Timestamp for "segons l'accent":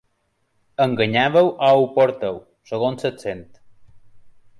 2.71-3.45